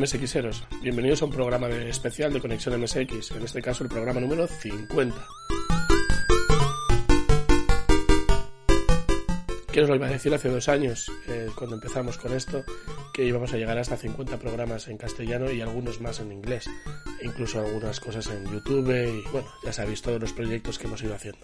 [0.00, 4.46] MSXeros, bienvenidos a un programa especial de Conexión MSX, en este caso el programa número
[4.46, 5.14] 50.
[9.70, 12.64] ¿Qué os lo iba a decir hace dos años, eh, cuando empezamos con esto,
[13.12, 16.66] que íbamos a llegar hasta 50 programas en castellano y algunos más en inglés,
[17.20, 21.02] e incluso algunas cosas en YouTube y bueno, ya sabéis todos los proyectos que hemos
[21.02, 21.40] ido haciendo.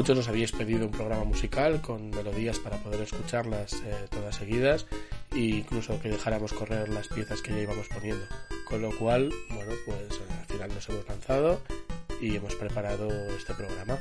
[0.00, 4.86] Muchos nos habíais pedido un programa musical con melodías para poder escucharlas eh, todas seguidas
[5.30, 8.24] e incluso que dejáramos correr las piezas que ya íbamos poniendo.
[8.64, 11.60] Con lo cual, bueno, pues eh, al final nos hemos lanzado
[12.18, 13.98] y hemos preparado este programa.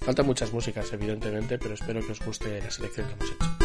[0.00, 3.63] Faltan muchas músicas, evidentemente, pero espero que os guste la selección que hemos hecho.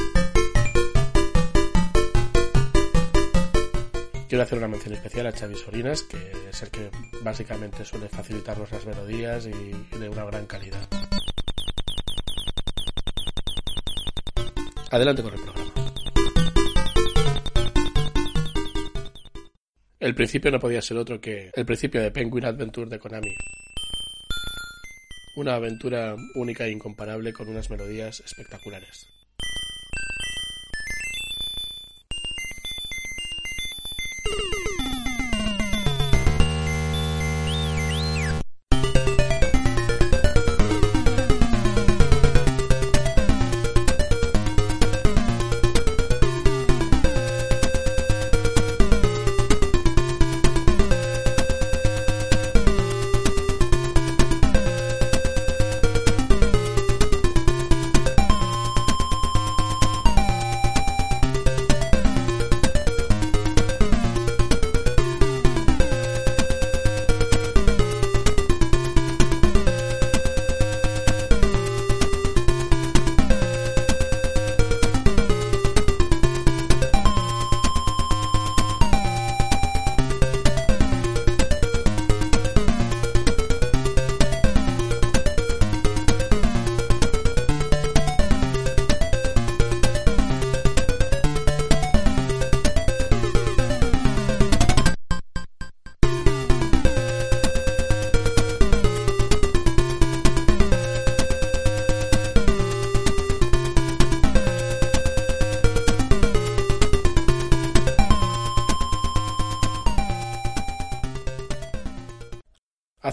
[4.29, 6.91] Quiero hacer una mención especial a Xavi Sorinas, que es el que
[7.23, 10.87] básicamente suele facilitarnos las melodías y de una gran calidad.
[14.91, 15.73] Adelante con el programa.
[19.99, 23.35] El principio no podía ser otro que el principio de Penguin Adventure de Konami.
[25.37, 29.07] Una aventura única e incomparable con unas melodías espectaculares.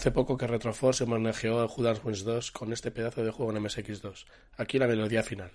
[0.06, 3.60] Hace poco que Retroforce homenajeó a Judas Wins 2 con este pedazo de juego en
[3.60, 4.26] MSX2.
[4.56, 5.50] Aquí la melodía final.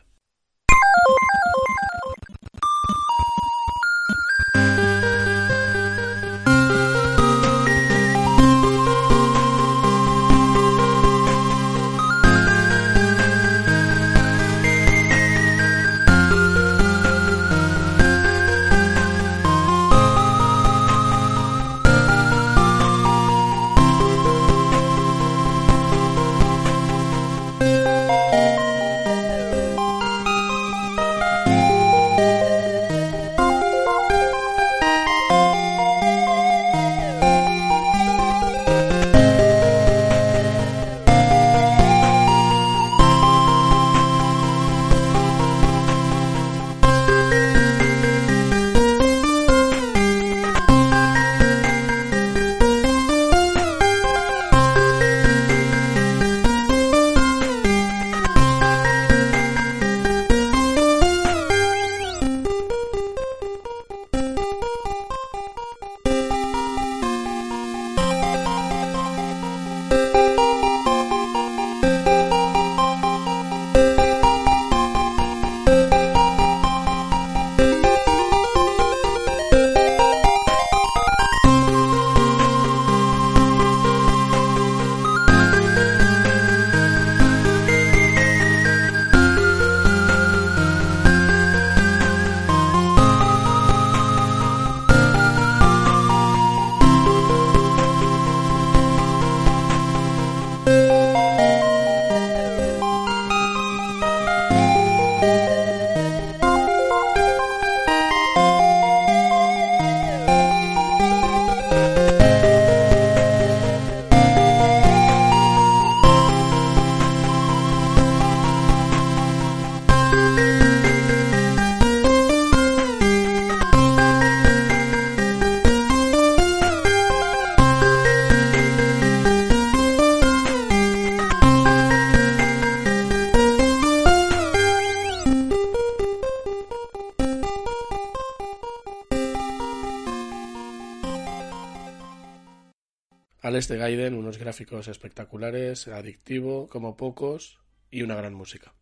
[143.68, 147.60] De Gaiden, unos gráficos espectaculares, adictivo como pocos
[147.90, 148.74] y una gran música.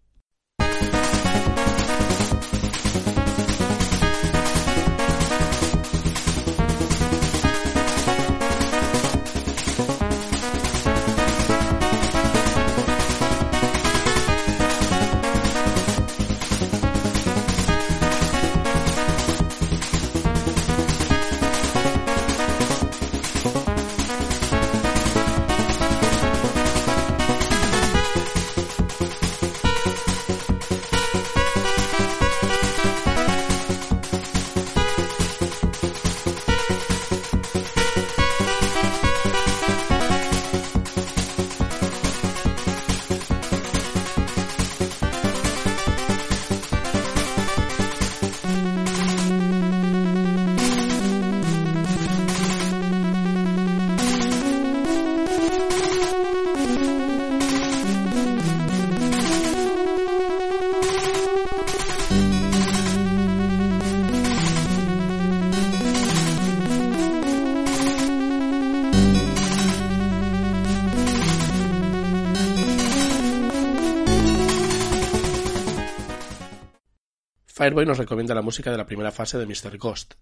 [77.60, 79.78] Fireboy nos recomienda la música de la primera fase de Mr.
[79.78, 80.14] Ghost.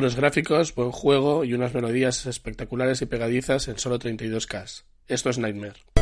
[0.00, 4.84] Buenos gráficos, buen juego y unas melodías espectaculares y pegadizas en solo 32K.
[5.08, 5.99] Esto es Nightmare.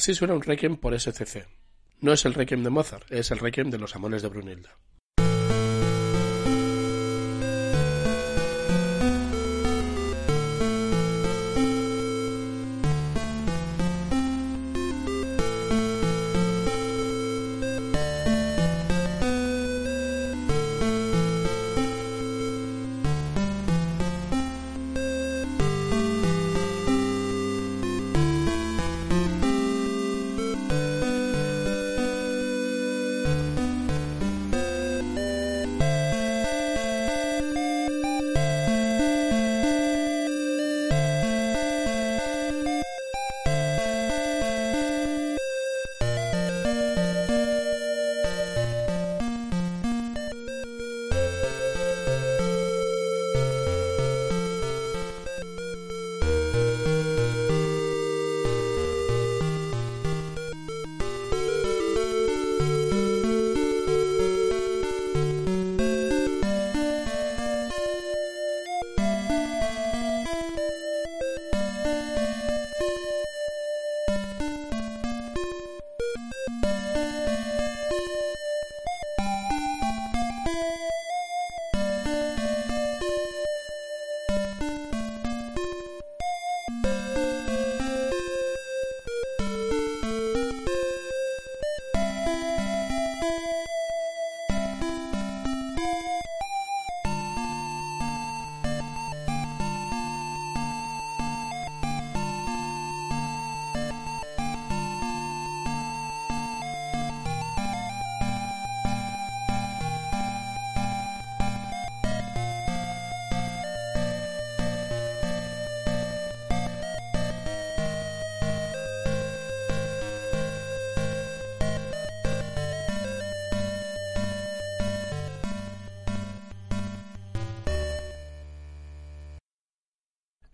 [0.00, 1.46] Así suena un Requiem por SCC.
[2.00, 4.78] No es el Requiem de Mozart, es el Requiem de los Amores de Brunilda.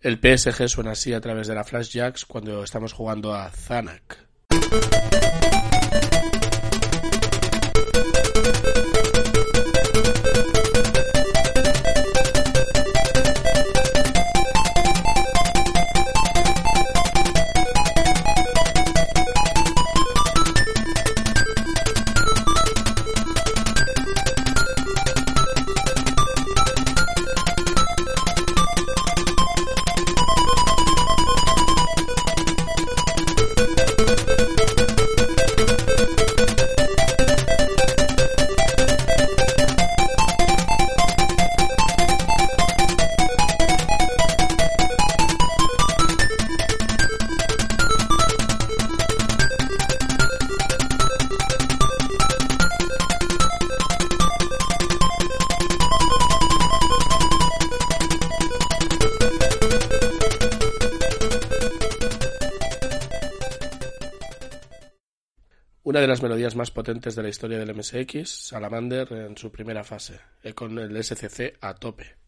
[0.07, 4.25] El PSG suena así a través de la Flash Jacks cuando estamos jugando a Zanak.
[65.97, 69.83] Una de las melodías más potentes de la historia del MSX, Salamander en su primera
[69.83, 72.26] fase, eh, con el SCC a tope.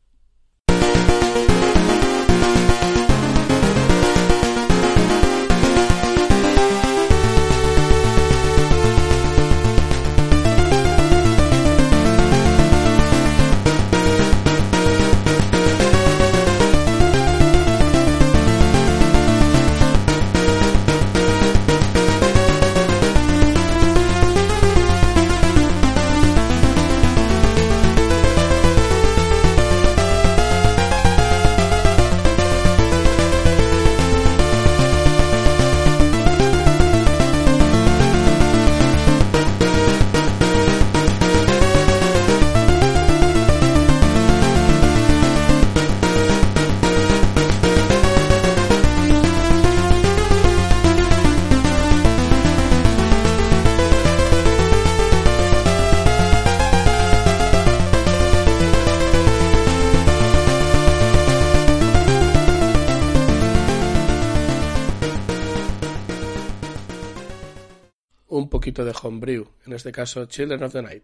[68.85, 71.03] De homebrew, en este caso Children of the Night.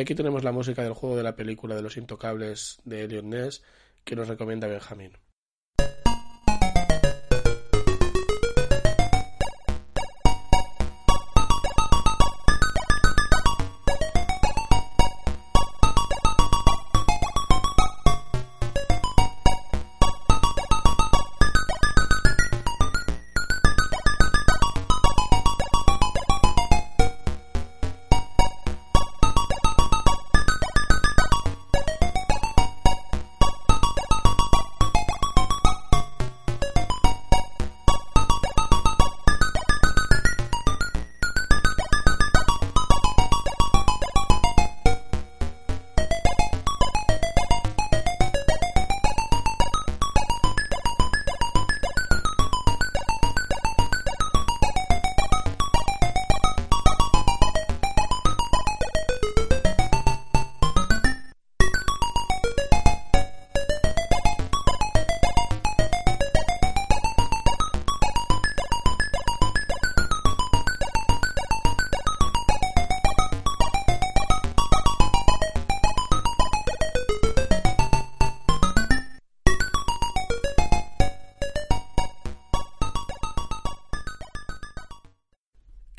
[0.00, 3.26] Y aquí tenemos la música del juego de la película de los intocables de Elliot
[3.26, 3.62] Ness
[4.02, 5.12] que nos recomienda Benjamín.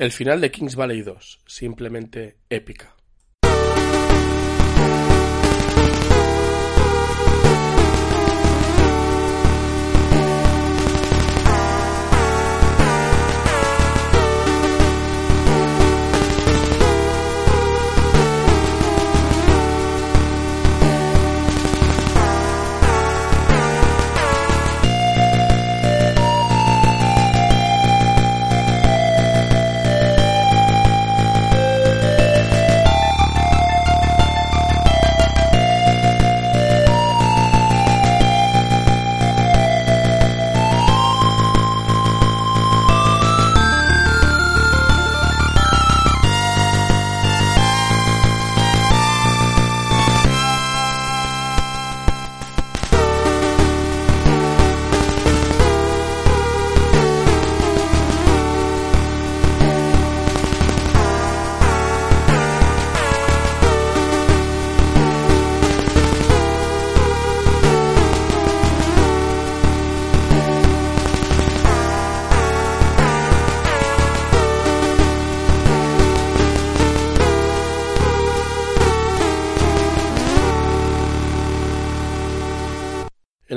[0.01, 2.95] El final de Kings Valley 2, simplemente épica.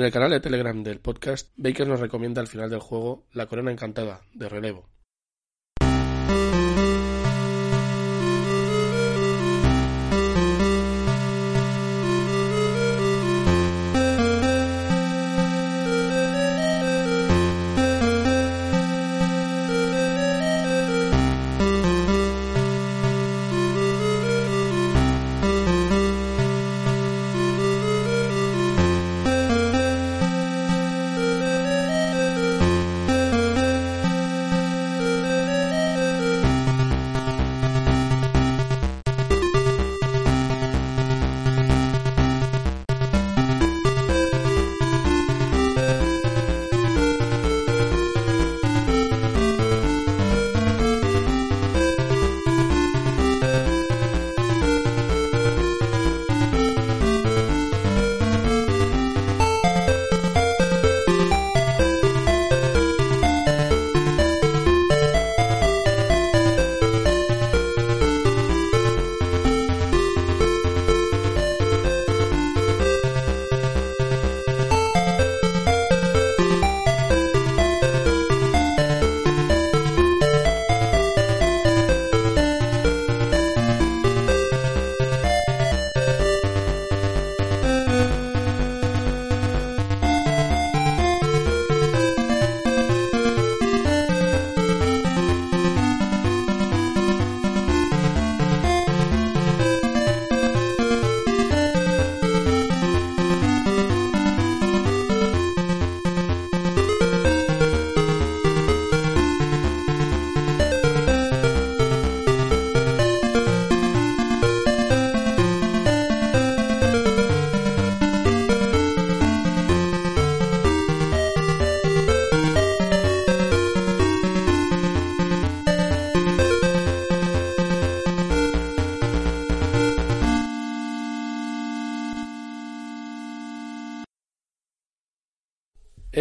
[0.05, 3.47] En el canal de Telegram del podcast, Baker nos recomienda al final del juego La
[3.47, 4.94] Corona Encantada, de relevo.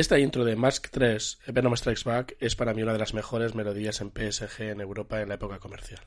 [0.04, 3.54] Esta intro de Mask 3, Venom Strikes Back, es para mí una de las mejores
[3.54, 6.02] melodías en PSG en Europa en la época comercial.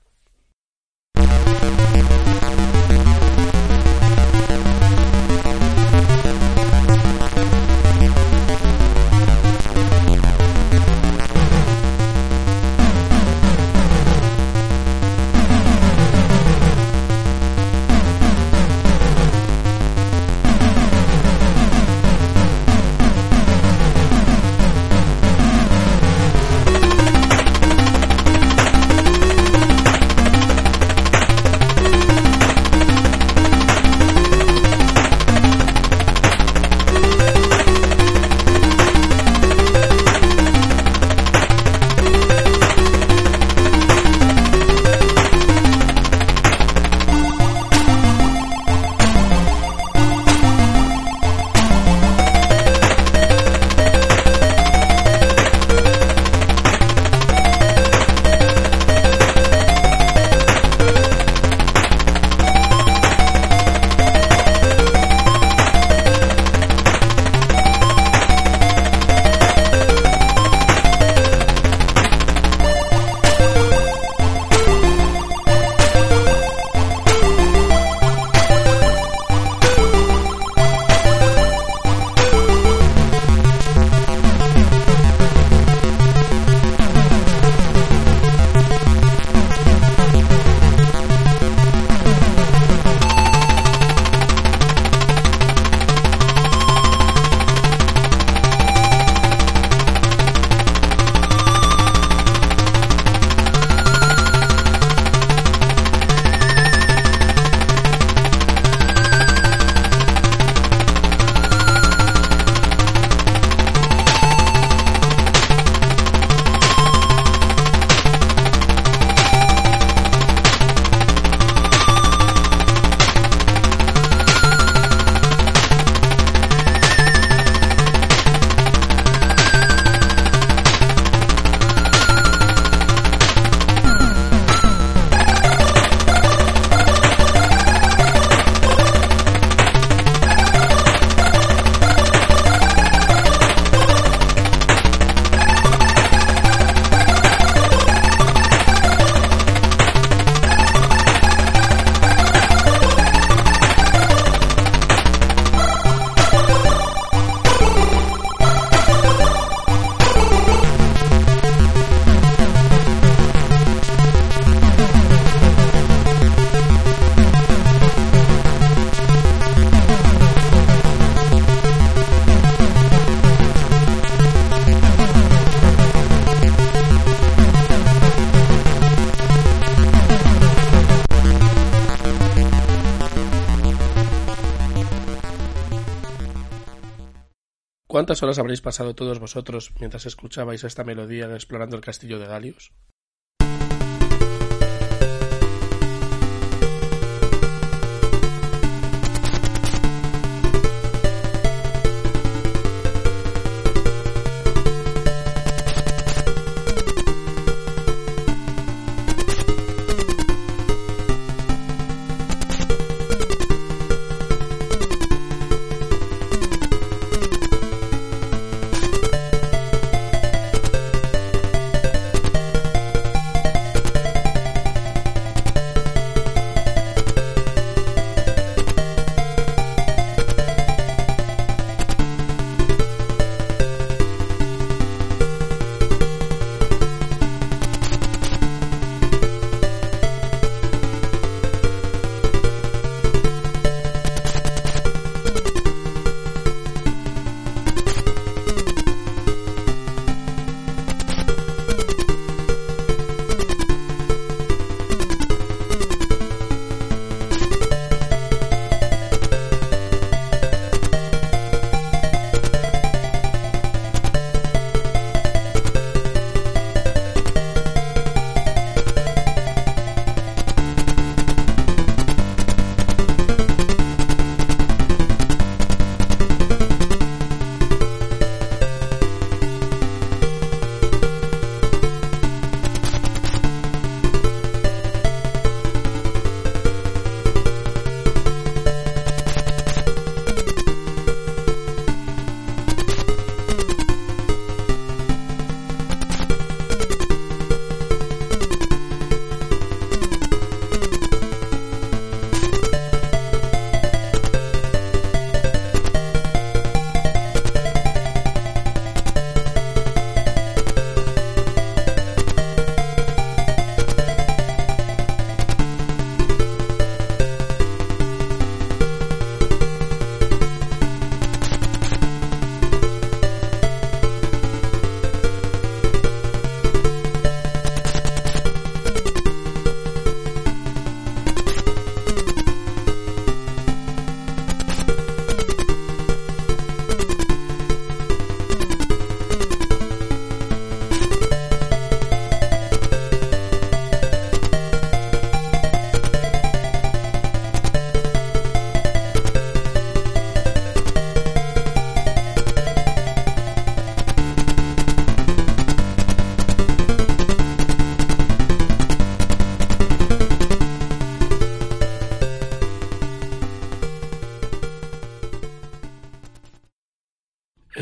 [188.27, 192.73] ¿Cuántas horas habréis pasado todos vosotros mientras escuchabais esta melodía explorando el castillo de Dalius?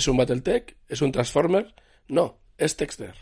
[0.05, 0.77] ¿Es un Battletech?
[0.87, 1.73] ¿Es un Transformer?
[2.07, 3.15] No, es Texter.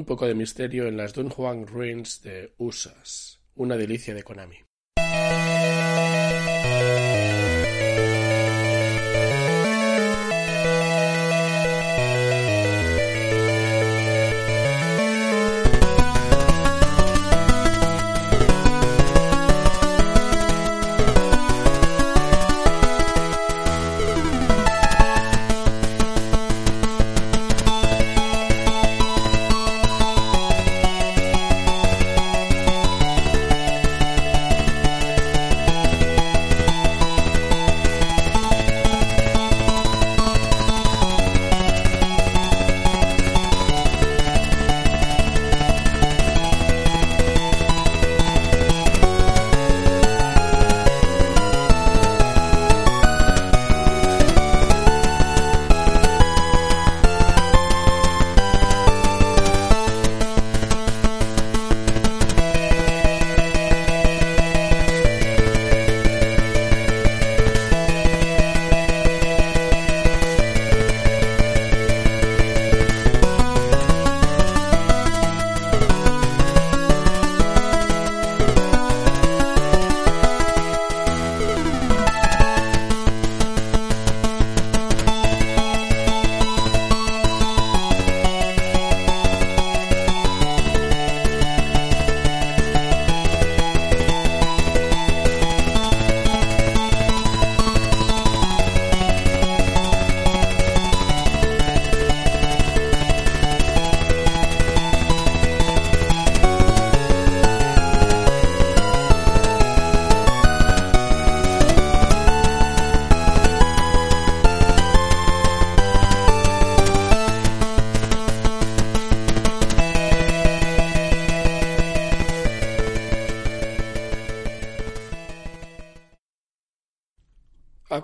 [0.00, 3.42] un poco de misterio en las Don Juan Ruins de Usas.
[3.54, 4.69] Una delicia de Konami.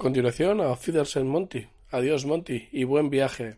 [0.06, 1.66] Continuación, a Fidersen Monty.
[1.90, 3.56] Adiós, Monty, y buen viaje.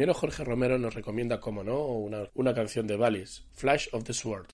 [0.00, 1.84] Compañero Jorge Romero nos recomienda, como no,
[2.34, 4.46] una, canción de Valis, Flash of the Sword.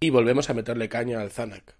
[0.00, 1.76] y volvemos a meterle caña al Zanac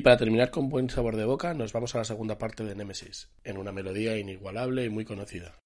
[0.00, 2.74] Y para terminar con buen sabor de boca, nos vamos a la segunda parte de
[2.74, 5.58] Nemesis, en una melodía inigualable y muy conocida.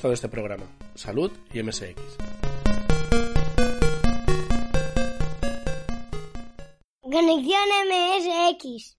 [0.00, 0.64] Gustado este programa.
[0.94, 2.00] Salud y MSX.
[7.02, 8.88] Conexión MSX.